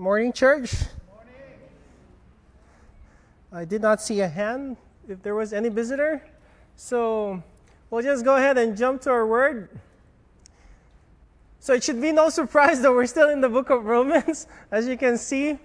[0.00, 0.76] Morning, church.
[3.52, 4.76] I did not see a hand
[5.08, 6.22] if there was any visitor.
[6.76, 7.42] So
[7.90, 9.68] we'll just go ahead and jump to our word.
[11.58, 14.86] So it should be no surprise that we're still in the book of Romans, as
[14.86, 15.58] you can see.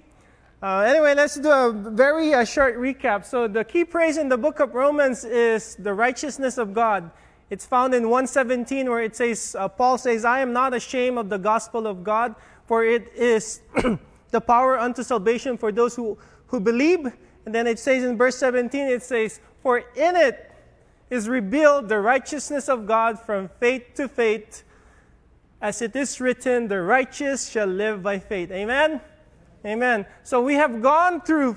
[0.63, 3.25] Uh, anyway, let's do a very uh, short recap.
[3.25, 7.11] So the key phrase in the book of Romans is the righteousness of God.
[7.51, 11.29] It's found in 117 where it says, uh, Paul says, I am not ashamed of
[11.29, 12.33] the gospel of God,
[12.65, 13.61] for it is
[14.33, 16.17] the power unto salvation for those who,
[16.47, 17.05] who believe.
[17.45, 20.51] And then it says in verse 17, it says, For in it
[21.09, 24.63] is revealed the righteousness of God from faith to faith,
[25.61, 28.51] as it is written, the righteous shall live by faith.
[28.51, 28.99] Amen?
[29.65, 30.05] Amen.
[30.23, 31.55] So we have gone through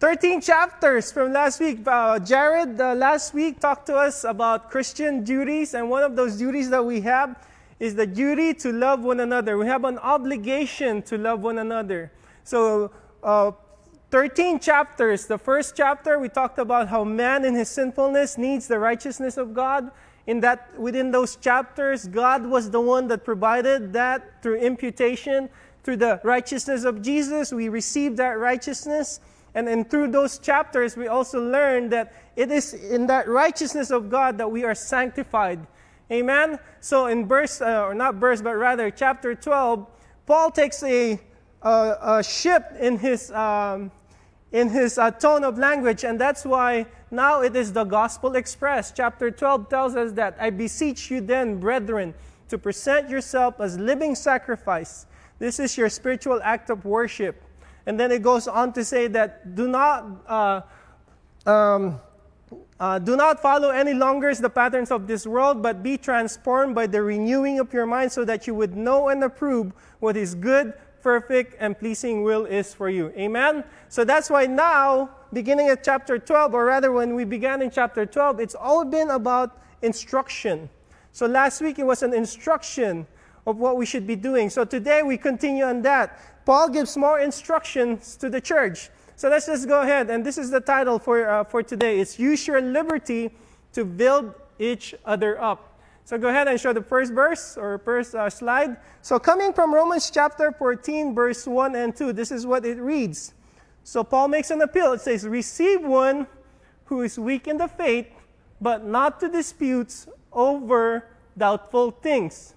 [0.00, 1.86] 13 chapters from last week.
[1.86, 6.36] Uh, Jared uh, last week talked to us about Christian duties, and one of those
[6.38, 7.36] duties that we have
[7.80, 9.58] is the duty to love one another.
[9.58, 12.12] We have an obligation to love one another.
[12.44, 12.90] So,
[13.22, 13.52] uh,
[14.12, 15.26] 13 chapters.
[15.26, 19.54] The first chapter, we talked about how man in his sinfulness needs the righteousness of
[19.54, 19.90] God.
[20.26, 25.48] In that, within those chapters, God was the one that provided that through imputation,
[25.82, 27.52] through the righteousness of Jesus.
[27.52, 29.20] We received that righteousness.
[29.54, 34.10] And then through those chapters, we also learn that it is in that righteousness of
[34.10, 35.66] God that we are sanctified.
[36.12, 36.58] Amen?
[36.80, 39.86] So in verse, uh, or not verse, but rather chapter 12,
[40.26, 41.18] Paul takes a,
[41.62, 43.90] a, a shift in his, um,
[44.52, 48.94] in his uh, tone of language, and that's why now it is the gospel expressed.
[48.94, 52.14] Chapter 12 tells us that I beseech you then, brethren,
[52.48, 55.06] to present yourself as living sacrifice.
[55.38, 57.42] This is your spiritual act of worship.
[57.86, 60.60] And then it goes on to say that do not, uh,
[61.50, 62.00] um,
[62.80, 66.86] uh, do not follow any longer the patterns of this world, but be transformed by
[66.86, 70.72] the renewing of your mind so that you would know and approve what is good,
[71.02, 73.12] perfect, and pleasing will is for you.
[73.16, 73.64] Amen?
[73.88, 78.06] So that's why now, beginning at chapter 12, or rather when we began in chapter
[78.06, 80.68] 12, it's all been about instruction.
[81.12, 83.06] So last week it was an instruction
[83.46, 84.48] of what we should be doing.
[84.50, 86.18] So today we continue on that.
[86.44, 88.90] Paul gives more instructions to the church.
[89.22, 90.10] So let's just go ahead.
[90.10, 92.00] And this is the title for, uh, for today.
[92.00, 93.30] It's Use Your Liberty
[93.72, 95.78] to Build Each Other Up.
[96.04, 98.78] So go ahead and show the first verse or first uh, slide.
[99.00, 103.32] So coming from Romans chapter 14, verse 1 and 2, this is what it reads.
[103.84, 104.92] So Paul makes an appeal.
[104.94, 106.26] It says, Receive one
[106.86, 108.08] who is weak in the faith,
[108.60, 111.06] but not to disputes over
[111.38, 112.56] doubtful things.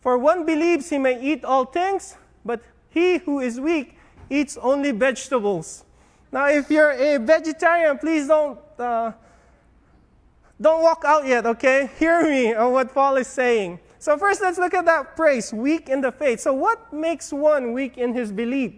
[0.00, 3.98] For one believes he may eat all things, but he who is weak
[4.30, 5.84] eats only vegetables.
[6.30, 9.12] Now, if you're a vegetarian, please don't, uh,
[10.60, 11.90] don't walk out yet, okay?
[11.98, 13.80] Hear me on what Paul is saying.
[13.98, 16.40] So, first, let's look at that phrase, weak in the faith.
[16.40, 18.74] So, what makes one weak in his belief?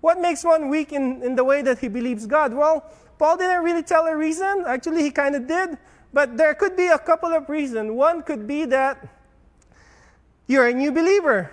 [0.00, 2.52] What makes one weak in, in the way that he believes God?
[2.52, 4.64] Well, Paul didn't really tell a reason.
[4.66, 5.78] Actually, he kind of did.
[6.12, 7.92] But there could be a couple of reasons.
[7.92, 9.08] One could be that
[10.48, 11.52] you're a new believer.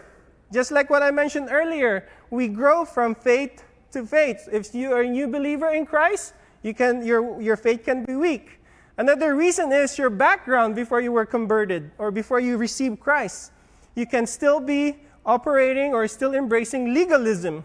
[0.51, 4.47] Just like what I mentioned earlier, we grow from faith to faith.
[4.51, 6.33] If you are a new believer in Christ,
[6.63, 8.59] you can, your, your faith can be weak.
[8.97, 13.51] Another reason is your background before you were converted or before you received Christ.
[13.95, 17.63] You can still be operating or still embracing legalism.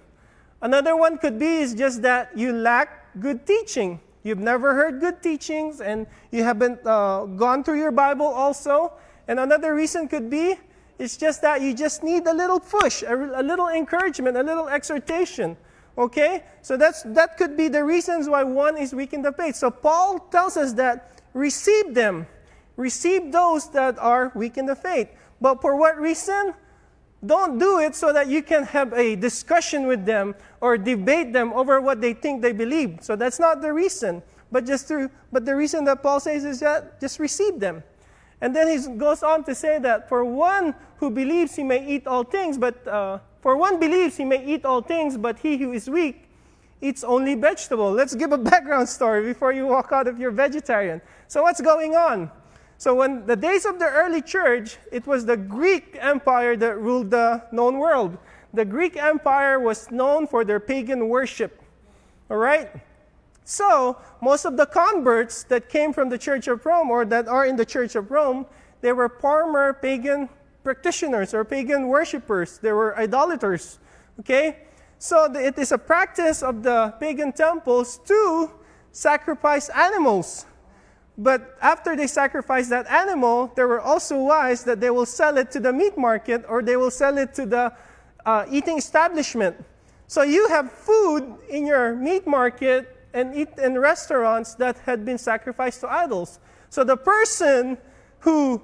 [0.62, 4.00] Another one could be is just that you lack good teaching.
[4.22, 8.92] You've never heard good teachings and you haven't uh, gone through your Bible also.
[9.28, 10.56] And another reason could be
[10.98, 14.68] it's just that you just need a little push, a, a little encouragement, a little
[14.68, 15.56] exhortation.
[15.96, 16.44] Okay?
[16.62, 19.56] So that's, that could be the reasons why one is weak in the faith.
[19.56, 22.26] So Paul tells us that receive them.
[22.76, 25.08] Receive those that are weak in the faith.
[25.40, 26.54] But for what reason?
[27.24, 31.52] Don't do it so that you can have a discussion with them or debate them
[31.52, 32.98] over what they think they believe.
[33.00, 34.22] So that's not the reason.
[34.52, 37.82] But just through, but the reason that Paul says is that just receive them.
[38.40, 42.06] And then he goes on to say that for one who believes he may eat
[42.06, 45.74] all things, but uh, for one believes he may eat all things, but he who
[45.74, 46.30] is weak
[46.80, 47.92] eats only vegetable.
[47.92, 51.02] Let's give a background story before you walk out of you're vegetarian.
[51.28, 52.30] So what's going on?
[52.78, 57.10] So when the days of the early church, it was the Greek Empire that ruled
[57.10, 58.16] the known world.
[58.54, 61.60] The Greek Empire was known for their pagan worship.
[62.30, 62.70] All right?
[63.44, 67.44] So, most of the converts that came from the Church of Rome or that are
[67.44, 68.46] in the Church of Rome,
[68.80, 70.30] they were former pagan
[70.64, 72.58] practitioners or pagan worshippers.
[72.58, 73.78] They were idolaters.
[74.20, 74.64] Okay?
[74.98, 78.50] So, it is a practice of the pagan temples to
[78.90, 80.46] sacrifice animals.
[81.16, 85.50] But after they sacrifice that animal, there were also wise that they will sell it
[85.52, 87.72] to the meat market or they will sell it to the
[88.26, 89.56] uh, eating establishment.
[90.06, 95.18] So you have food in your meat market and eat in restaurants that had been
[95.18, 96.40] sacrificed to idols.
[96.68, 97.78] So the person
[98.20, 98.60] who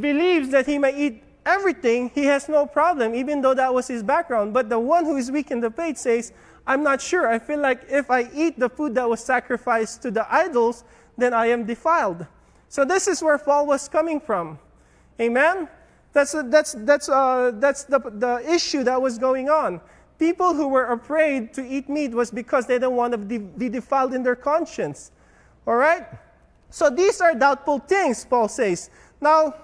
[0.00, 4.02] believes that he may eat everything, he has no problem, even though that was his
[4.02, 4.52] background.
[4.52, 6.32] But the one who is weak in the faith says,
[6.66, 7.26] I'm not sure.
[7.28, 10.84] I feel like if I eat the food that was sacrificed to the idols,
[11.16, 12.26] then I am defiled.
[12.68, 14.58] So this is where Paul was coming from.
[15.18, 15.68] Amen?
[16.12, 19.80] That's, that's, that's, uh, that's the, the issue that was going on.
[20.18, 24.12] People who were afraid to eat meat was because they didn't want to be defiled
[24.12, 25.12] in their conscience.
[25.66, 26.06] All right?
[26.70, 28.90] So these are doubtful things, Paul says.
[29.20, 29.54] Now,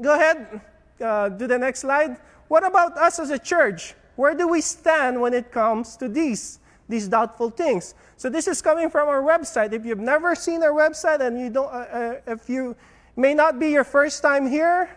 [0.00, 0.60] go ahead,
[1.00, 2.16] uh, do the next slide.
[2.48, 3.94] What about us as a church?
[4.16, 6.58] Where do we stand when it comes to these,
[6.88, 7.94] these doubtful things?
[8.16, 9.72] So this is coming from our website.
[9.72, 12.74] If you've never seen our website and you don't, uh, uh, if you
[13.16, 14.90] may not be your first time here,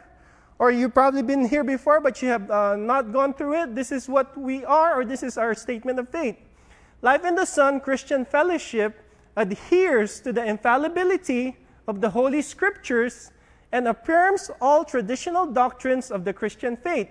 [0.57, 3.91] or you've probably been here before, but you have uh, not gone through it, this
[3.91, 6.37] is what we are, or this is our statement of faith.
[7.01, 8.95] Life in the Son Christian Fellowship
[9.35, 11.57] adheres to the infallibility
[11.87, 13.31] of the Holy Scriptures
[13.71, 17.09] and affirms all traditional doctrines of the Christian faith.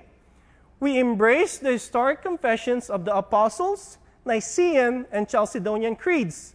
[0.78, 6.54] We embrace the historic confessions of the Apostles, Nicene, and Chalcedonian creeds.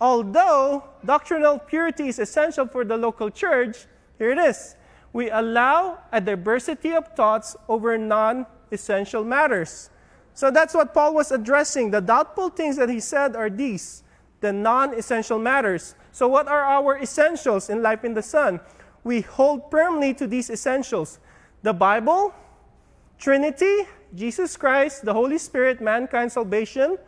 [0.00, 3.86] Although doctrinal purity is essential for the local church,
[4.18, 4.76] here it is.
[5.12, 9.90] We allow a diversity of thoughts over non essential matters.
[10.34, 11.90] So that's what Paul was addressing.
[11.90, 14.02] The doubtful things that he said are these
[14.44, 15.94] the non essential matters.
[16.12, 18.60] So, what are our essentials in life in the Son?
[19.04, 21.20] We hold firmly to these essentials
[21.62, 22.34] the Bible,
[23.18, 26.98] Trinity, Jesus Christ, the Holy Spirit, mankind salvation,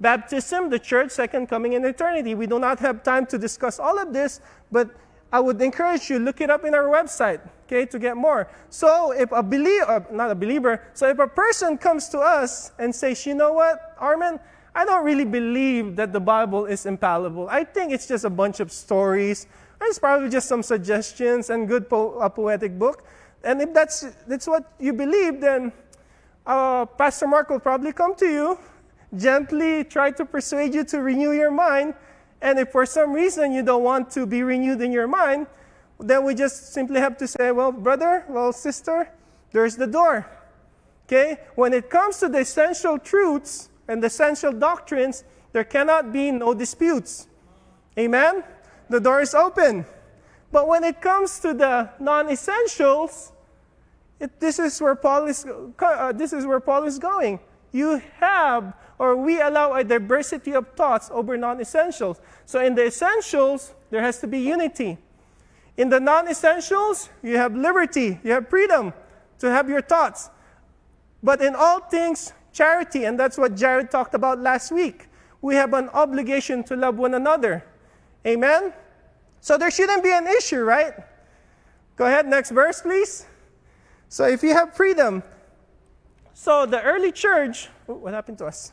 [0.00, 2.34] baptism, the church, second coming and eternity.
[2.34, 4.40] We do not have time to discuss all of this,
[4.72, 4.90] but
[5.30, 8.48] I would encourage you look it up in our website, okay, to get more.
[8.70, 12.72] So if a believer, uh, not a believer, so if a person comes to us
[12.78, 14.40] and says, you know what, Arman,
[14.74, 17.48] I don't really believe that the Bible is infallible.
[17.50, 19.46] I think it's just a bunch of stories
[19.82, 23.04] it's probably just some suggestions and good po- a poetic book.
[23.44, 25.72] And if that's, that's what you believe, then
[26.46, 28.58] uh, Pastor Mark will probably come to you,
[29.16, 31.94] gently try to persuade you to renew your mind.
[32.40, 35.46] And if for some reason you don't want to be renewed in your mind,
[36.00, 39.10] then we just simply have to say, well, brother, well, sister,
[39.52, 40.26] there's the door.
[41.06, 41.38] Okay?
[41.54, 46.54] When it comes to the essential truths and the essential doctrines, there cannot be no
[46.54, 47.26] disputes.
[47.98, 48.44] Amen?
[48.88, 49.84] The door is open.
[50.50, 53.32] But when it comes to the non-essentials,
[54.38, 55.46] this is where Paul is.
[55.78, 57.38] Uh, this is where Paul is going.
[57.70, 62.20] You have, or we allow a diversity of thoughts over non-essentials.
[62.46, 64.98] So in the essentials, there has to be unity.
[65.76, 68.92] In the non-essentials, you have liberty, you have freedom
[69.38, 70.30] to have your thoughts.
[71.22, 75.08] But in all things, charity, and that's what Jared talked about last week.
[75.40, 77.64] We have an obligation to love one another.
[78.26, 78.72] Amen?
[79.40, 80.92] So there shouldn't be an issue, right?
[81.96, 83.26] Go ahead, next verse, please.
[84.08, 85.22] So if you have freedom,
[86.32, 88.72] so the early church, oh, what happened to us?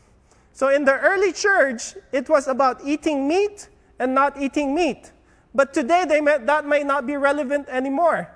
[0.53, 3.69] So in the early church, it was about eating meat
[3.99, 5.11] and not eating meat.
[5.53, 8.29] But today, they may, that may not be relevant anymore.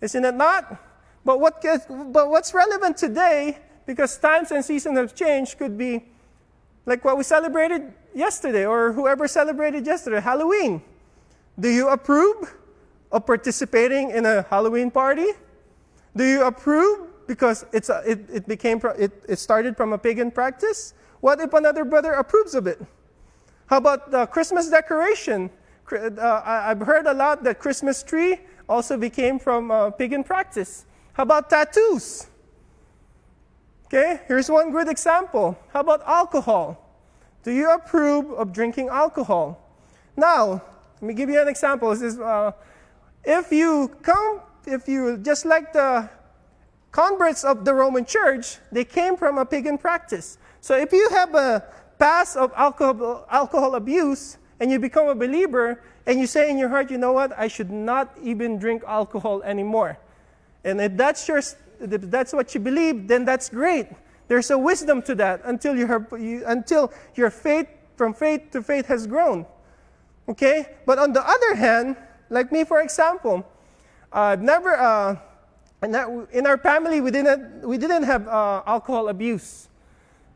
[0.00, 0.80] Isn't it not?
[1.24, 1.62] But, what,
[2.12, 6.04] but what's relevant today, because times and seasons have changed, could be
[6.86, 10.80] like what we celebrated yesterday or whoever celebrated yesterday, Halloween.
[11.58, 12.54] Do you approve
[13.12, 15.26] of participating in a Halloween party?
[16.16, 20.30] Do you approve because it's a, it, it, became, it, it started from a pagan
[20.30, 20.94] practice?
[21.20, 22.80] What if another brother approves of it?
[23.66, 25.50] How about the Christmas decoration?
[25.92, 28.38] Uh, I've heard a lot that Christmas tree
[28.68, 30.86] also became from uh, pagan practice.
[31.14, 32.28] How about tattoos?
[33.86, 35.56] Okay, here's one good example.
[35.72, 36.76] How about alcohol?
[37.44, 39.62] Do you approve of drinking alcohol?
[40.16, 40.60] Now,
[40.94, 41.90] let me give you an example.
[41.90, 42.50] This is, uh,
[43.22, 46.10] if you come, if you just like the
[46.90, 50.38] converts of the Roman Church, they came from a pagan practice.
[50.60, 51.62] So if you have a
[51.96, 56.70] past of alcohol, alcohol abuse and you become a believer and you say in your
[56.70, 59.96] heart, you know what, I should not even drink alcohol anymore.
[60.64, 61.40] And if that's your
[61.80, 63.88] that's what you believe, then that's great.
[64.28, 68.62] There's a wisdom to that until, you have, you, until your faith from faith to
[68.62, 69.46] faith has grown.
[70.28, 70.76] Okay?
[70.84, 71.96] But on the other hand,
[72.28, 73.46] like me, for example,
[74.12, 75.16] I've never, uh,
[75.82, 79.68] in our family, we didn't, we didn't have uh, alcohol abuse.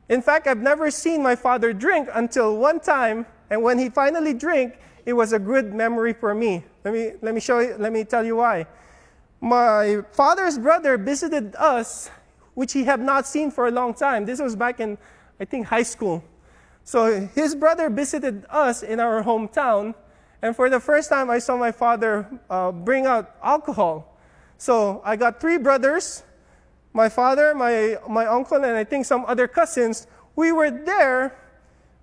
[0.09, 4.35] In fact, I've never seen my father drink until one time, and when he finally
[4.35, 6.65] drank, it was a good memory for me.
[6.85, 8.67] Let me, let me show you, let me tell you why.
[9.41, 12.11] My father's brother visited us
[12.55, 14.27] which he had not seen for a long time.
[14.27, 14.99] This was back in,
[15.41, 16.23] I think, high school.
[16.85, 19.95] So his brother visited us in our hometown,
[20.43, 24.19] and for the first time, I saw my father uh, bring out alcohol.
[24.59, 26.23] So I got three brothers,
[26.93, 30.07] my father, my, my uncle, and I think some other cousins.
[30.37, 31.37] We were there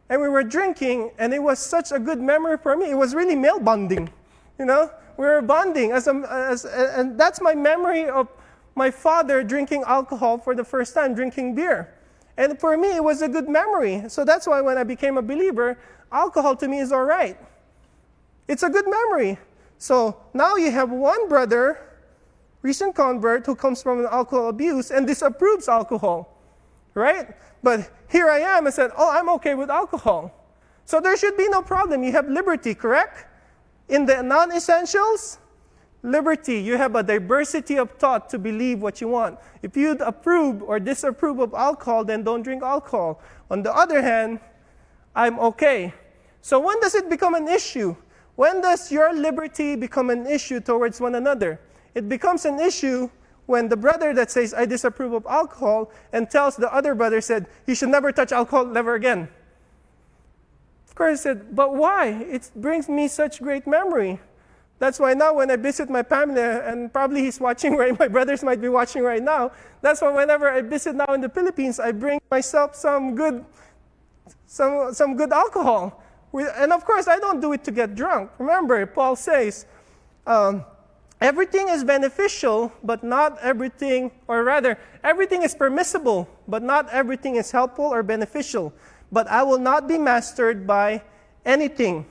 [0.10, 2.90] and we were drinking, and it was such a good memory for me.
[2.90, 4.10] It was really male bonding,
[4.58, 4.90] you know?
[5.18, 8.28] We were bonding, as, a, as and that's my memory of
[8.76, 11.94] my father drinking alcohol for the first time, drinking beer.
[12.38, 14.04] And for me, it was a good memory.
[14.08, 15.80] So that's why when I became a believer,
[16.12, 17.36] alcohol to me is all right.
[18.48, 19.40] It's a good memory.
[19.80, 21.80] So now you have one brother,
[22.62, 26.38] recent convert, who comes from an alcohol abuse and disapproves alcohol,
[26.94, 27.36] right?
[27.64, 30.32] But here I am and said, oh, I'm okay with alcohol.
[30.86, 32.04] So there should be no problem.
[32.04, 33.26] You have liberty, correct?
[33.90, 35.40] In the non essentials,
[36.04, 36.60] liberty.
[36.60, 39.40] You have a diversity of thought to believe what you want.
[39.62, 43.22] If you approve or disapprove of alcohol, then don't drink alcohol.
[43.52, 44.40] On the other hand,
[45.16, 45.94] I'm okay.
[46.42, 47.96] So when does it become an issue?
[48.36, 51.60] When does your liberty become an issue towards one another?
[51.96, 53.10] It becomes an issue
[53.48, 57.48] when the brother that says, I disapprove of alcohol, and tells the other brother, said,
[57.66, 59.30] You should never touch alcohol never again.
[60.98, 62.08] Of course, I said, But why?
[62.08, 64.20] It brings me such great memory.
[64.80, 68.42] That's why now when I visit my family, and probably he's watching right, my brothers
[68.42, 69.52] might be watching right now.
[69.84, 73.46] That's why whenever I visit now in the Philippines, I bring myself some good,
[74.48, 76.02] some, some good alcohol.
[76.34, 78.32] And of course, I don't do it to get drunk.
[78.40, 79.68] Remember, Paul says,
[80.26, 80.66] um,
[81.22, 87.52] everything is beneficial, but not everything, or rather, everything is permissible, but not everything is
[87.52, 88.74] helpful or beneficial.
[89.12, 91.04] But I will not be mastered by
[91.46, 92.06] anything.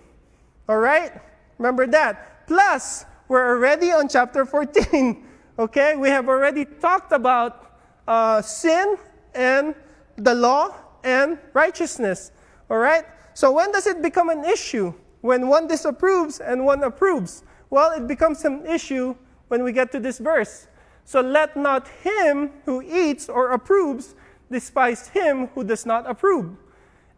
[0.69, 1.12] All right?
[1.59, 2.47] Remember that.
[2.47, 5.23] Plus, we're already on chapter 14.
[5.59, 8.99] Okay, we have already talked about uh, sin
[9.35, 9.75] and
[10.19, 12.31] the law and righteousness.
[12.69, 13.05] All right?
[13.33, 14.93] So, when does it become an issue?
[15.23, 17.43] When one disapproves and one approves.
[17.71, 19.17] Well, it becomes an issue
[19.49, 20.69] when we get to this verse.
[21.07, 24.15] So, let not him who eats or approves
[24.50, 26.55] despise him who does not approve.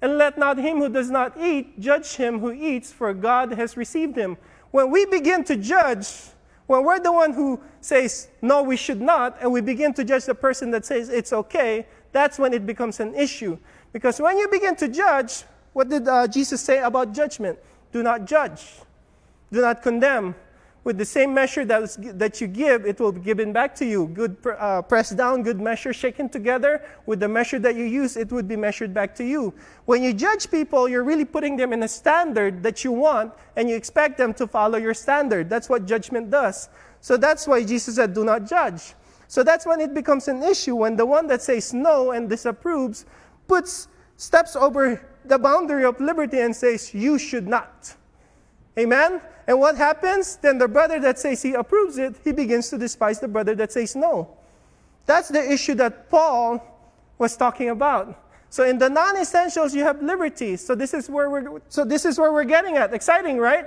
[0.00, 3.76] And let not him who does not eat judge him who eats, for God has
[3.76, 4.36] received him
[4.70, 6.08] when we begin to judge,
[6.66, 10.24] when we're the one who says, no, we should not, and we begin to judge
[10.24, 13.56] the person that says it's okay, that's when it becomes an issue.
[13.92, 17.58] Because when you begin to judge, what did uh, Jesus say about judgment?
[17.92, 18.72] Do not judge,
[19.50, 20.34] do not condemn,
[20.88, 23.84] with the same measure that, was, that you give, it will be given back to
[23.84, 24.06] you.
[24.06, 26.82] Good uh, pressed down, good measure shaken together.
[27.04, 29.52] With the measure that you use, it would be measured back to you.
[29.84, 33.68] When you judge people, you're really putting them in a standard that you want, and
[33.68, 35.50] you expect them to follow your standard.
[35.50, 36.70] That's what judgment does.
[37.02, 38.94] So that's why Jesus said, Do not judge.
[39.26, 43.04] So that's when it becomes an issue when the one that says no and disapproves
[43.46, 47.94] puts steps over the boundary of liberty and says, You should not.
[48.78, 49.20] Amen?
[49.46, 50.36] And what happens?
[50.36, 53.72] Then the brother that says he approves it, he begins to despise the brother that
[53.72, 54.36] says no.
[55.06, 56.62] That's the issue that Paul
[57.18, 58.24] was talking about.
[58.50, 60.56] So in the non-essentials, you have liberty.
[60.56, 62.94] So this is where we're so this is where we're getting at.
[62.94, 63.66] Exciting, right?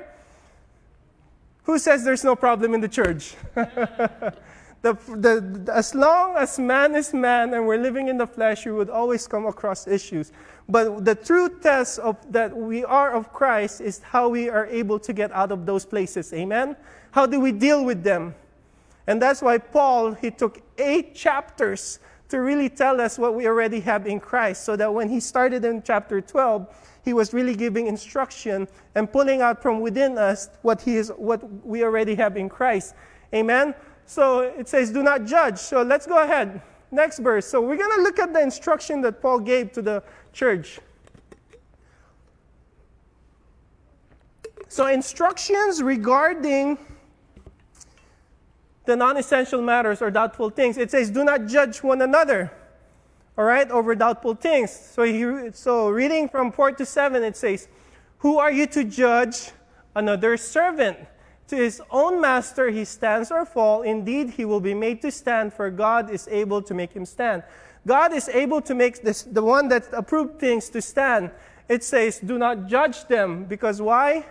[1.63, 3.35] Who says there's no problem in the church?
[3.55, 4.33] the,
[4.81, 8.89] the, as long as man is man and we're living in the flesh, you would
[8.89, 10.31] always come across issues.
[10.69, 14.99] But the true test of that we are of Christ is how we are able
[14.99, 16.31] to get out of those places.
[16.33, 16.77] Amen?
[17.11, 18.35] How do we deal with them?
[19.07, 21.99] And that's why Paul, he took eight chapters
[22.29, 25.65] to really tell us what we already have in Christ, so that when he started
[25.65, 26.65] in chapter 12,
[27.03, 31.43] he was really giving instruction and pulling out from within us what, he is, what
[31.65, 32.95] we already have in Christ.
[33.33, 33.75] Amen?
[34.05, 35.57] So it says, do not judge.
[35.57, 36.61] So let's go ahead.
[36.91, 37.47] Next verse.
[37.47, 40.79] So we're going to look at the instruction that Paul gave to the church.
[44.71, 46.77] So, instructions regarding
[48.85, 50.77] the non essential matters or doubtful things.
[50.77, 52.53] It says, do not judge one another,
[53.37, 54.71] all right, over doubtful things.
[54.71, 57.67] So, he, so reading from 4 to 7, it says,
[58.19, 59.51] Who are you to judge
[59.93, 60.97] another servant?
[61.51, 63.81] To his own master he stands or fall.
[63.81, 67.43] Indeed, he will be made to stand, for God is able to make him stand.
[67.85, 71.29] God is able to make this, the one that approved things to stand.
[71.67, 73.43] It says, Do not judge them.
[73.43, 74.25] Because why?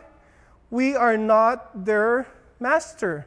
[0.71, 2.27] We are not their
[2.59, 3.27] master.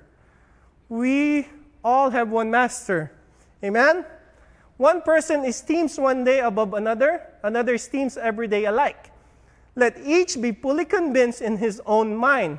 [0.90, 1.48] We
[1.84, 3.12] all have one master.
[3.64, 4.06] Amen?
[4.78, 9.12] One person esteems one day above another, another esteems every day alike.
[9.76, 12.58] Let each be fully convinced in his own mind.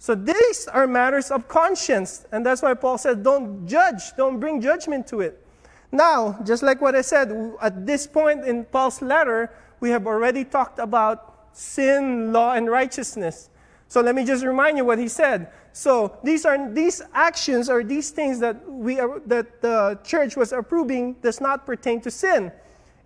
[0.00, 2.24] So these are matters of conscience.
[2.32, 5.46] And that's why Paul said, don't judge, don't bring judgment to it.
[5.92, 7.30] Now, just like what I said,
[7.60, 13.50] at this point in Paul's letter, we have already talked about sin, law, and righteousness.
[13.88, 15.52] So let me just remind you what he said.
[15.74, 20.52] So these are these actions or these things that we are, that the church was
[20.52, 22.50] approving does not pertain to sin.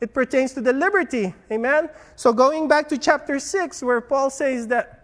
[0.01, 1.35] It pertains to the liberty.
[1.51, 1.91] Amen.
[2.15, 5.04] So going back to chapter 6 where Paul says that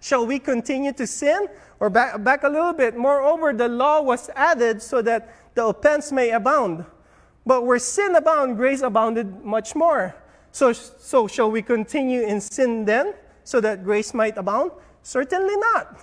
[0.00, 1.46] shall we continue to sin
[1.78, 6.12] or back, back a little bit moreover the law was added so that the offense
[6.12, 6.84] may abound.
[7.46, 10.14] But where sin abounded, grace abounded much more.
[10.52, 13.14] So, so shall we continue in sin then,
[13.44, 14.72] so that grace might abound?
[15.02, 15.98] Certainly not.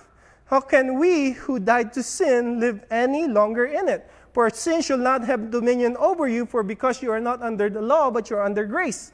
[0.46, 4.10] How can we who died to sin live any longer in it?
[4.34, 7.82] For sin shall not have dominion over you, for because you are not under the
[7.82, 9.12] law, but you are under grace.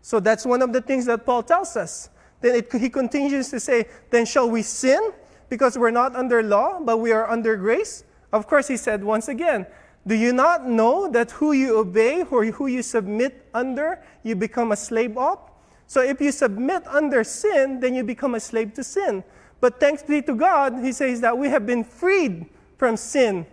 [0.00, 2.08] So that's one of the things that Paul tells us.
[2.40, 5.12] Then it, he continues to say, Then shall we sin
[5.48, 8.04] because we're not under law, but we are under grace?
[8.32, 9.66] Of course, he said once again,
[10.06, 14.72] do you not know that who you obey or who you submit under, you become
[14.72, 15.38] a slave of?
[15.86, 19.24] So if you submit under sin, then you become a slave to sin.
[19.60, 22.46] But thanks be to God, he says that we have been freed
[22.78, 23.46] from sin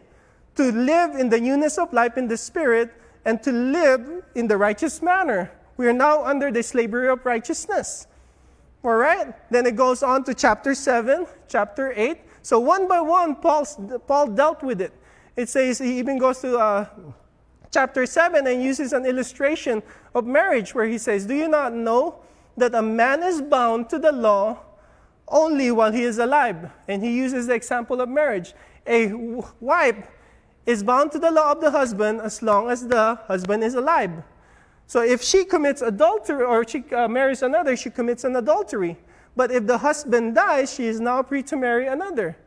[0.55, 2.93] to live in the newness of life in the Spirit
[3.25, 5.51] and to live in the righteous manner.
[5.75, 8.07] We are now under the slavery of righteousness.
[8.87, 9.33] All right?
[9.51, 12.19] Then it goes on to chapter 7, chapter 8.
[12.41, 13.65] So one by one, Paul,
[14.07, 14.93] Paul dealt with it.
[15.35, 16.85] It says, he even goes to uh,
[17.69, 19.83] chapter 7 and uses an illustration
[20.15, 22.19] of marriage where he says, Do you not know
[22.55, 24.59] that a man is bound to the law
[25.27, 26.71] only while he is alive?
[26.87, 28.53] And he uses the example of marriage.
[28.87, 29.11] A
[29.59, 29.97] wife
[30.65, 34.23] is bound to the law of the husband as long as the husband is alive.
[34.87, 38.97] So if she commits adultery or she uh, marries another, she commits an adultery.
[39.35, 42.37] But if the husband dies, she is now free to marry another.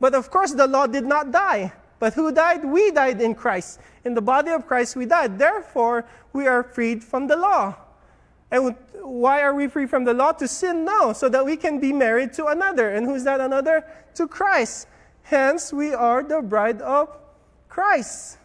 [0.00, 1.72] But of course, the law did not die.
[1.98, 2.64] But who died?
[2.64, 3.80] We died in Christ.
[4.04, 5.38] In the body of Christ, we died.
[5.38, 7.74] Therefore, we are freed from the law.
[8.50, 10.32] And why are we free from the law?
[10.32, 10.84] To sin?
[10.84, 12.90] No, so that we can be married to another.
[12.90, 13.84] And who's that another?
[14.14, 14.86] To Christ.
[15.24, 17.14] Hence, we are the bride of
[17.68, 18.37] Christ.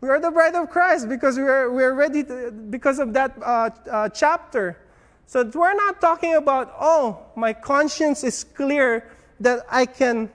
[0.00, 3.12] We are the bride of Christ because we are, we are ready to, because of
[3.14, 4.78] that uh, uh, chapter.
[5.26, 10.30] So we're not talking about, oh, my conscience is clear that I can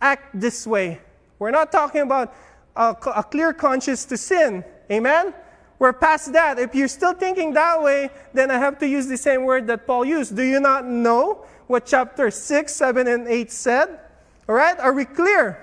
[0.00, 1.00] act this way.
[1.38, 2.34] We're not talking about
[2.76, 4.64] a, a clear conscience to sin.
[4.90, 5.34] Amen?
[5.78, 6.58] We're past that.
[6.58, 9.86] If you're still thinking that way, then I have to use the same word that
[9.86, 10.34] Paul used.
[10.34, 14.00] Do you not know what chapter 6, 7, and 8 said?
[14.48, 14.78] All right?
[14.78, 15.58] Are we clear?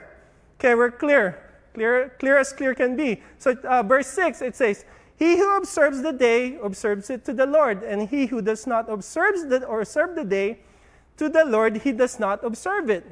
[0.59, 1.39] Okay, we're clear.
[1.73, 3.21] Clear, clear as clear can be.
[3.37, 4.85] So, uh, verse 6, it says,
[5.17, 8.89] He who observes the day observes it to the Lord, and he who does not
[8.89, 10.59] observe the, or observe the day
[11.17, 13.11] to the Lord, he does not observe it.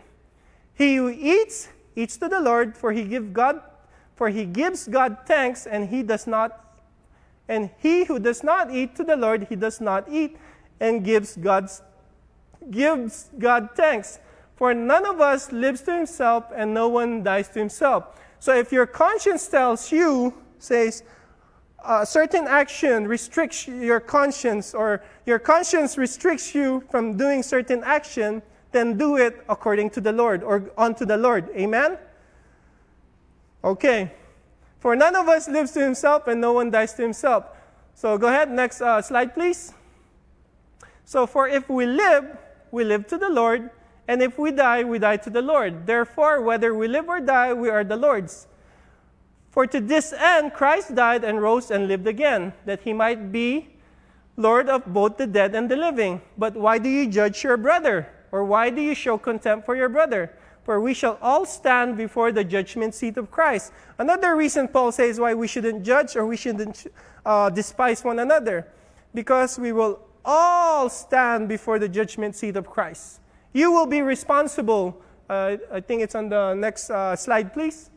[0.73, 3.61] He who eats eats to the Lord, for he give God
[4.15, 6.77] for he gives God thanks, and he does not
[7.47, 10.37] and he who does not eat to the Lord, he does not eat
[10.79, 11.81] and gives God's
[12.69, 14.19] gives God thanks.
[14.55, 18.21] For none of us lives to himself, and no one dies to himself.
[18.41, 21.03] So if your conscience tells you, says,
[21.85, 28.41] a certain action restricts your conscience, or your conscience restricts you from doing certain action,
[28.71, 31.49] then do it according to the Lord or unto the Lord.
[31.55, 31.99] Amen?
[33.63, 34.11] Okay.
[34.79, 37.45] For none of us lives to himself and no one dies to himself.
[37.93, 39.71] So go ahead, next uh, slide, please.
[41.05, 42.37] So, for if we live,
[42.71, 43.69] we live to the Lord,
[44.11, 45.87] and if we die, we die to the Lord.
[45.87, 48.45] Therefore, whether we live or die, we are the Lord's.
[49.51, 53.69] For to this end Christ died and rose and lived again, that he might be
[54.35, 56.19] Lord of both the dead and the living.
[56.37, 58.09] But why do you judge your brother?
[58.33, 60.35] Or why do you show contempt for your brother?
[60.65, 63.71] For we shall all stand before the judgment seat of Christ.
[63.97, 66.87] Another reason Paul says why we shouldn't judge or we shouldn't
[67.25, 68.67] uh, despise one another.
[69.13, 73.20] Because we will all stand before the judgment seat of Christ.
[73.53, 75.01] You will be responsible.
[75.29, 77.89] Uh, I think it's on the next uh, slide, please.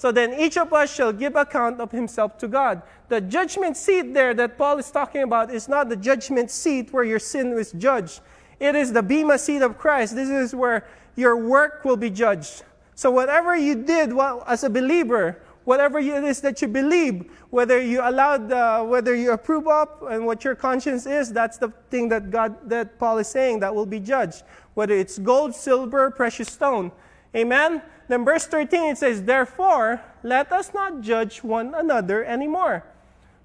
[0.00, 2.82] So then each of us shall give account of himself to God.
[3.08, 7.04] The judgment seat there that Paul is talking about is not the judgment seat where
[7.04, 8.20] your sin is judged.
[8.58, 10.14] It is the Bema seat of Christ.
[10.14, 12.62] This is where your work will be judged.
[12.94, 14.12] So, whatever you did
[14.46, 19.30] as a believer, whatever it is that you believe, whether you allowed, uh, whether you
[19.30, 23.28] approve of, and what your conscience is, that's the thing that God, that Paul is
[23.28, 24.42] saying that will be judged.
[24.74, 26.90] Whether it's gold, silver, precious stone.
[27.36, 27.82] Amen?
[28.08, 32.82] Then verse 13 it says, Therefore, let us not judge one another anymore,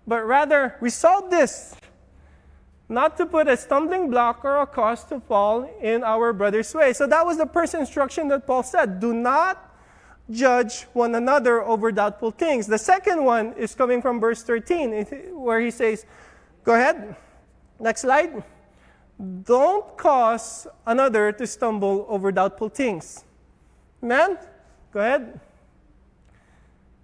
[0.08, 1.76] but rather resolve this
[2.90, 6.92] not to put a stumbling block or a cause to fall in our brother's way.
[6.94, 9.00] So that was the first instruction that Paul said.
[9.00, 9.75] Do not
[10.30, 12.68] judge one another over doubtful things.
[12.68, 16.06] The second one is coming from verse 13, where he says,
[16.64, 17.16] Go ahead.
[17.80, 18.44] Next slide.
[19.44, 23.24] Don't cause another to stumble over doubtful things.
[24.04, 24.38] Amen?
[24.92, 25.40] Go ahead.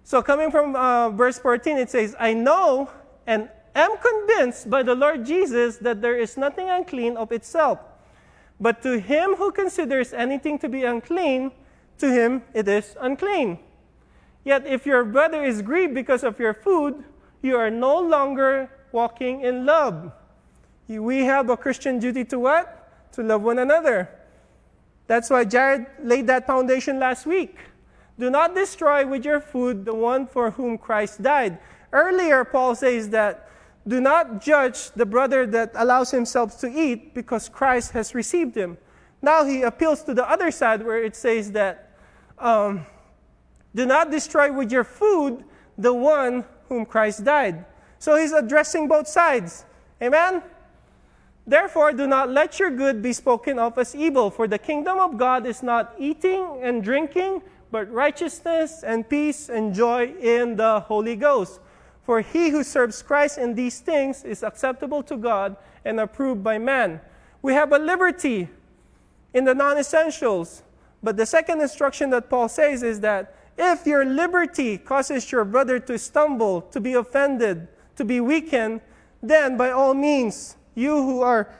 [0.04, 2.90] So, coming from uh, verse 14, it says, I know
[3.26, 7.78] and am convinced by the Lord Jesus that there is nothing unclean of itself.
[8.60, 11.52] But to him who considers anything to be unclean,
[12.02, 13.58] to him it is unclean.
[14.44, 17.04] Yet if your brother is grieved because of your food,
[17.40, 20.10] you are no longer walking in love.
[20.88, 22.66] We have a Christian duty to what?
[23.14, 24.10] To love one another.
[25.06, 27.56] That's why Jared laid that foundation last week.
[28.18, 31.58] Do not destroy with your food the one for whom Christ died.
[31.92, 33.48] Earlier, Paul says that
[33.86, 38.78] do not judge the brother that allows himself to eat because Christ has received him.
[39.22, 41.91] Now he appeals to the other side where it says that
[42.42, 42.86] um,
[43.74, 45.44] do not destroy with your food
[45.78, 47.64] the one whom Christ died.
[47.98, 49.64] So he's addressing both sides.
[50.02, 50.42] Amen?
[51.46, 55.16] Therefore, do not let your good be spoken of as evil, for the kingdom of
[55.16, 61.16] God is not eating and drinking, but righteousness and peace and joy in the Holy
[61.16, 61.60] Ghost.
[62.04, 66.58] For he who serves Christ in these things is acceptable to God and approved by
[66.58, 67.00] man.
[67.40, 68.48] We have a liberty
[69.34, 70.62] in the non essentials.
[71.02, 75.78] But the second instruction that Paul says is that if your liberty causes your brother
[75.80, 78.80] to stumble, to be offended, to be weakened,
[79.22, 81.52] then by all means, you who are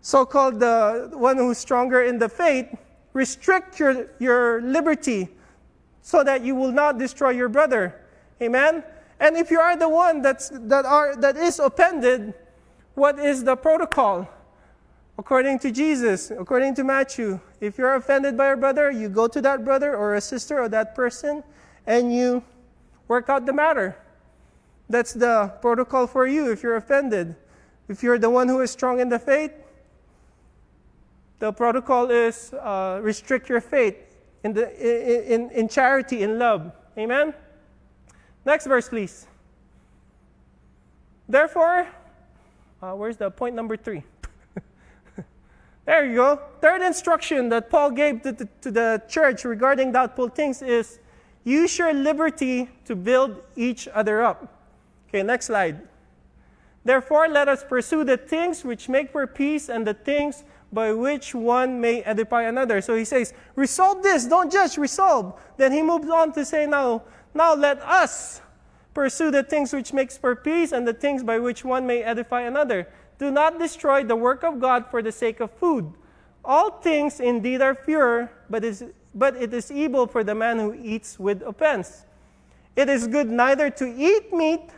[0.00, 2.66] so called the one who's stronger in the faith,
[3.12, 5.28] restrict your, your liberty
[6.02, 7.94] so that you will not destroy your brother.
[8.42, 8.84] Amen?
[9.18, 12.34] And if you are the one that's, that, are, that is offended,
[12.94, 14.28] what is the protocol?
[15.18, 19.40] According to Jesus, according to Matthew, if you're offended by a brother, you go to
[19.40, 21.42] that brother or a sister or that person
[21.86, 22.42] and you
[23.08, 23.96] work out the matter.
[24.88, 27.34] That's the protocol for you if you're offended.
[27.88, 29.52] If you're the one who is strong in the faith,
[31.38, 33.96] the protocol is uh, restrict your faith
[34.42, 36.72] in, the, in, in in charity, in love.
[36.96, 37.34] Amen?
[38.44, 39.26] Next verse, please.
[41.28, 41.88] Therefore,
[42.80, 44.02] uh, where's the point number three?
[45.86, 46.40] There you go.
[46.60, 50.98] Third instruction that Paul gave to, to, to the church regarding doubtful things is
[51.44, 54.52] use your liberty to build each other up.
[55.08, 55.80] Okay, next slide.
[56.84, 61.34] Therefore, let us pursue the things which make for peace and the things by which
[61.34, 62.80] one may edify another.
[62.80, 65.38] So he says, resolve this, don't just resolve.
[65.56, 67.02] Then he moves on to say, now,
[67.34, 68.40] now let us
[68.94, 72.42] pursue the things which makes for peace and the things by which one may edify
[72.42, 72.88] another.
[73.18, 75.92] Do not destroy the work of God for the sake of food.
[76.44, 80.74] All things indeed are pure, but, is, but it is evil for the man who
[80.74, 82.04] eats with offense.
[82.76, 84.70] It is good neither to eat meat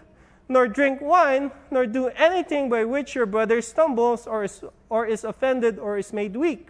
[0.49, 5.25] nor drink wine, nor do anything by which your brother stumbles or is, or is
[5.25, 6.69] offended or is made weak.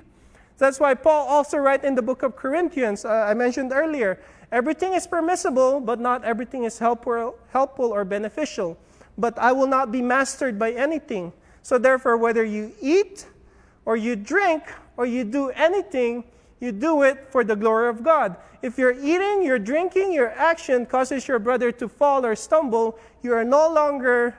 [0.57, 4.19] That's why Paul also writes in the book of Corinthians, uh, I mentioned earlier,
[4.51, 8.77] everything is permissible, but not everything is helpful, helpful or beneficial.
[9.17, 11.33] But I will not be mastered by anything.
[11.69, 13.27] So therefore, whether you eat
[13.85, 14.63] or you drink
[14.97, 16.25] or you do anything,
[16.61, 18.37] you do it for the glory of God.
[18.63, 23.35] If you're eating, you're drinking, your action causes your brother to fall or stumble, you
[23.35, 24.39] are no longer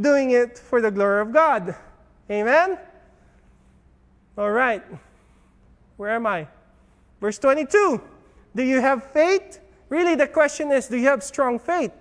[0.00, 1.74] doing it for the glory of God.
[2.30, 2.78] Amen?
[4.38, 4.82] All right.
[5.98, 6.48] Where am I?
[7.20, 8.00] Verse 22.
[8.56, 9.60] Do you have faith?
[9.90, 11.92] Really, the question is do you have strong faith?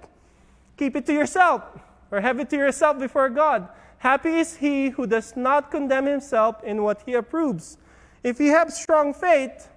[0.78, 1.62] Keep it to yourself
[2.10, 3.68] or have it to yourself before God.
[4.00, 7.78] Happy is he who does not condemn himself in what he approves.
[8.24, 9.70] If you have strong faith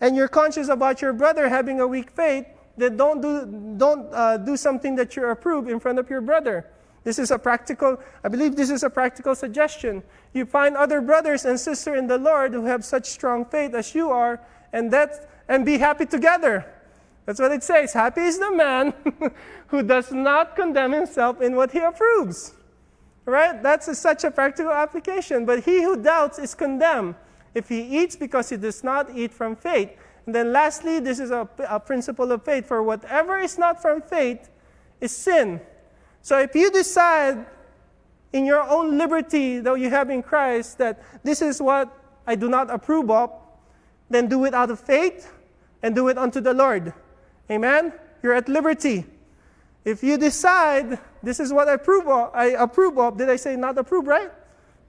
[0.00, 4.36] and you're conscious about your brother having a weak faith, then don't do, don't, uh,
[4.38, 6.66] do something that you approve in front of your brother.
[7.04, 10.02] This is a practical, I believe this is a practical suggestion.
[10.32, 13.94] You find other brothers and sisters in the Lord who have such strong faith as
[13.94, 14.40] you are,
[14.72, 16.66] and, that, and be happy together.
[17.26, 17.92] That's what it says.
[17.92, 18.94] Happy is the man
[19.68, 22.54] who does not condemn himself in what he approves.
[23.26, 23.62] Right?
[23.62, 25.46] That's a, such a practical application.
[25.46, 27.14] But he who doubts is condemned
[27.54, 29.90] if he eats because he does not eat from faith.
[30.26, 32.66] And then lastly, this is a, a principle of faith.
[32.66, 34.50] For whatever is not from faith
[35.00, 35.60] is sin.
[36.22, 37.46] So if you decide
[38.32, 42.48] in your own liberty that you have in Christ that this is what I do
[42.48, 43.30] not approve of,
[44.10, 45.32] then do it out of faith
[45.82, 46.92] and do it unto the Lord.
[47.50, 47.92] Amen?
[48.22, 49.04] You're at liberty.
[49.84, 53.56] If you decide this is what I approve of, I approve of, did I say
[53.56, 54.30] not approve, right?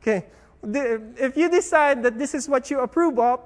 [0.01, 0.25] Okay
[0.65, 3.39] if you decide that this is what you approve of,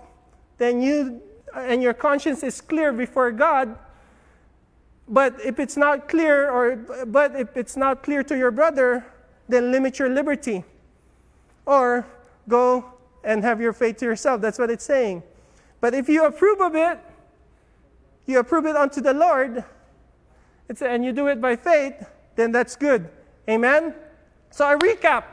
[0.58, 1.22] then you
[1.56, 3.78] and your conscience is clear before God,
[5.08, 9.06] but if it's not clear, or but if it's not clear to your brother,
[9.48, 10.64] then limit your liberty.
[11.66, 12.06] Or
[12.48, 14.42] go and have your faith to yourself.
[14.42, 15.24] That's what it's saying.
[15.82, 17.00] But if you approve of it,
[18.26, 19.64] you approve it unto the Lord,
[20.82, 23.10] and you do it by faith, then that's good.
[23.50, 23.94] Amen?
[24.52, 25.24] So I recap.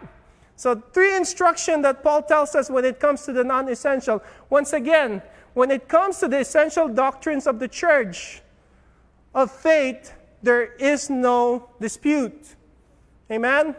[0.57, 4.23] So, three instruction that Paul tells us when it comes to the non essential.
[4.49, 5.21] Once again,
[5.53, 8.41] when it comes to the essential doctrines of the church
[9.35, 12.57] of faith, there is no dispute.
[13.31, 13.77] Amen?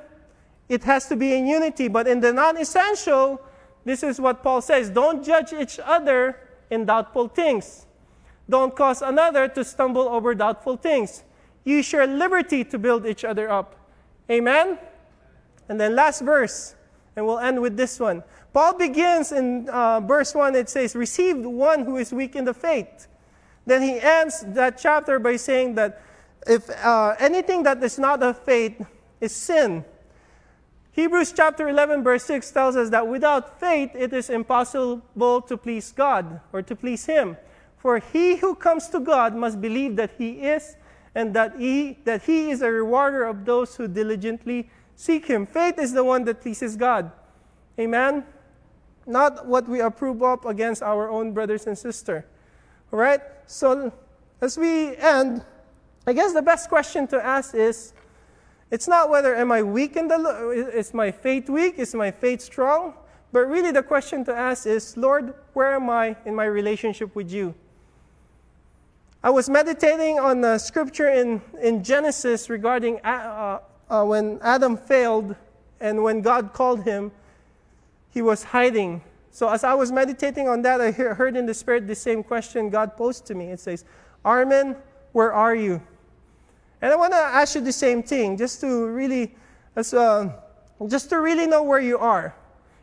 [0.70, 1.88] It has to be in unity.
[1.88, 3.42] But in the non essential,
[3.84, 6.38] this is what Paul says don't judge each other
[6.70, 7.88] in doubtful things.
[8.50, 11.24] Don't cause another to stumble over doubtful things.
[11.68, 13.76] Use share liberty to build each other up.
[14.32, 14.80] Amen?
[15.68, 16.76] And then last verse,
[17.14, 18.24] and we'll end with this one.
[18.54, 22.54] Paul begins in uh, verse 1, it says, Receive one who is weak in the
[22.54, 23.08] faith.
[23.66, 26.02] Then he ends that chapter by saying that
[26.48, 28.82] if uh, anything that is not of faith
[29.20, 29.84] is sin.
[30.94, 35.92] Hebrews chapter 11, verse 6 tells us that without faith it is impossible to please
[35.92, 37.36] God or to please Him.
[37.78, 40.78] For he who comes to God must believe that He is
[41.18, 45.48] and that He, that he is a rewarder of those who diligently Seek Him.
[45.48, 47.12] Faith is the one that pleases God.
[47.80, 48.24] Amen?
[49.08, 52.24] Not what we approve of against our own brothers and sisters.
[52.94, 53.22] All right?
[53.48, 53.92] So,
[54.42, 55.44] as we end,
[56.06, 57.94] I guess the best question to ask is
[58.70, 62.42] it's not whether am I weak in the is my faith weak is my faith
[62.42, 62.94] strong
[63.32, 67.32] but really the question to ask is lord where am i in my relationship with
[67.32, 67.56] you
[69.28, 73.60] i was meditating on the scripture in, in genesis regarding uh,
[73.90, 75.36] uh, when Adam failed
[75.80, 77.12] and when God called him,
[78.10, 79.02] he was hiding.
[79.32, 82.70] So as I was meditating on that, I heard in the Spirit the same question
[82.70, 83.52] God posed to me.
[83.52, 83.86] It says,
[84.26, 84.76] Arman,
[85.12, 85.82] where are you?
[86.82, 89.36] And I want to ask you the same thing, just to really,
[89.76, 90.32] as, uh,
[90.88, 92.36] just to really know where you are.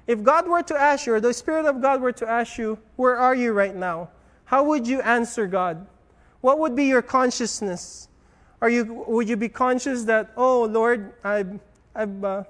[0.07, 2.78] If God were to ask you, or the Spirit of God were to ask you,
[2.96, 4.11] where are you right now?
[4.44, 5.87] How would you answer God?
[6.44, 8.11] What would be your consciousness?
[8.61, 11.59] Are you, would you be conscious that, oh, Lord, I've,
[11.94, 12.44] I've, uh,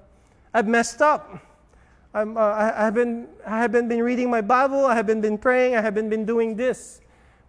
[0.52, 1.38] I've messed up?
[2.12, 5.80] I'm, uh, I, haven't, I haven't been reading my Bible, I haven't been praying, I
[5.80, 7.02] haven't been doing this.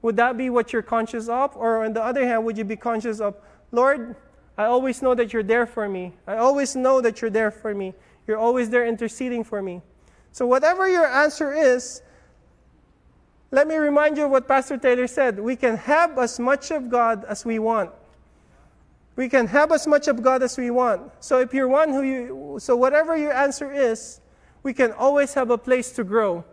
[0.04, 1.58] Would that be what you're conscious of?
[1.58, 3.34] Or on the other hand, would you be conscious of,
[3.72, 4.16] Lord,
[4.56, 6.14] I always know that you're there for me.
[6.28, 7.96] I always know that you're there for me.
[8.28, 9.82] You're always there interceding for me.
[10.32, 12.04] So, whatever your answer is,
[13.52, 15.40] let me remind you of what Pastor Taylor said.
[15.40, 17.92] We can have as much of God as we want.
[19.16, 21.12] We can have as much of God as we want.
[21.22, 24.20] So if you're one who you, so whatever your answer is,
[24.64, 26.44] we can always have a place to grow.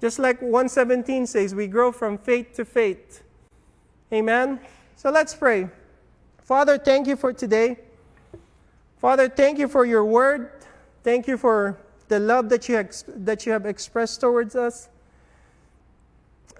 [0.00, 3.22] Just like 117 says, we grow from faith to faith.
[4.12, 4.60] Amen?
[4.96, 5.68] So let's pray.
[6.38, 7.78] Father, thank you for today.
[8.98, 10.50] Father, thank you for your word.
[11.02, 14.88] Thank you for the love that you, ex- that you have expressed towards us.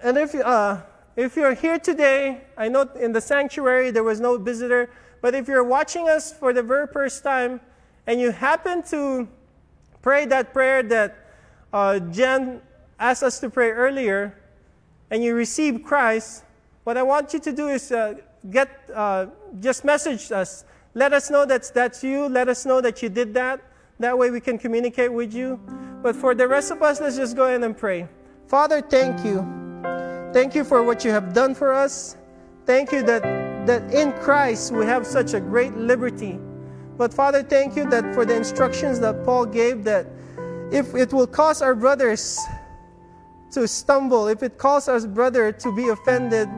[0.03, 0.81] And if, uh,
[1.15, 4.89] if you're here today, I know in the sanctuary there was no visitor.
[5.21, 7.59] But if you're watching us for the very first time
[8.07, 9.27] and you happen to
[10.01, 11.17] pray that prayer that
[11.73, 12.61] uh, Jen
[12.99, 14.37] asked us to pray earlier,
[15.09, 16.43] and you receive Christ,
[16.83, 18.15] what I want you to do is uh,
[18.49, 19.27] get uh,
[19.59, 20.65] just message us.
[20.93, 22.27] Let us know that that's you.
[22.29, 23.61] Let us know that you did that.
[23.99, 25.59] That way we can communicate with you.
[26.01, 28.07] But for the rest of us, let's just go in and pray.
[28.47, 29.64] Father, thank you.
[30.33, 32.17] Thank you for what you have done for us.
[32.65, 33.23] Thank you that,
[33.67, 36.39] that in Christ we have such a great liberty.
[36.97, 40.07] But Father, thank you that for the instructions that Paul gave that
[40.71, 42.39] if it will cause our brothers
[43.51, 46.49] to stumble, if it causes our brother to be offended,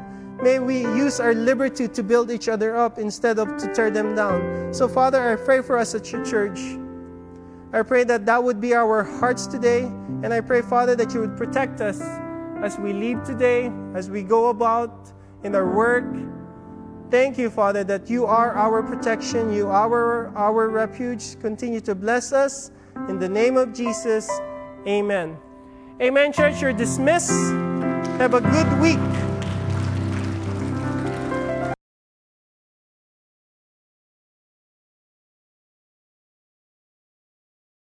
[0.41, 4.15] may we use our liberty to build each other up instead of to tear them
[4.15, 4.73] down.
[4.73, 6.59] So Father, I pray for us at your church.
[7.73, 9.83] I pray that that would be our hearts today.
[10.23, 11.99] And I pray, Father, that you would protect us
[12.63, 15.11] as we leave today, as we go about
[15.43, 16.05] in our work.
[17.09, 21.39] Thank you, Father, that you are our protection, you are our refuge.
[21.39, 22.71] Continue to bless us.
[23.07, 24.29] In the name of Jesus,
[24.85, 25.37] amen.
[26.01, 26.61] Amen, church.
[26.61, 27.31] You're dismissed.
[28.19, 29.26] Have a good week.